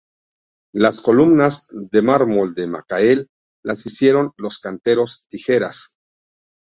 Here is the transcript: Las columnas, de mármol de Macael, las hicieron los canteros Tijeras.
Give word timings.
Las 0.73 0.99
columnas, 0.99 1.67
de 1.69 2.01
mármol 2.01 2.55
de 2.55 2.65
Macael, 2.65 3.29
las 3.63 3.85
hicieron 3.85 4.31
los 4.37 4.57
canteros 4.57 5.27
Tijeras. 5.29 5.99